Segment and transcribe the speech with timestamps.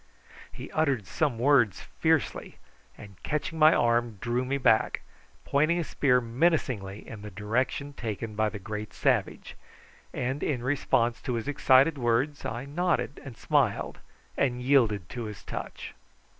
[0.51, 2.57] He uttered some words fiercely,
[2.97, 5.03] and, catching my arm, drew me back,
[5.45, 9.55] pointing his spear menacingly in the direction taken by the great savage,
[10.11, 13.99] and in response to his excited words I nodded and smiled
[14.35, 15.93] and yielded to his touch.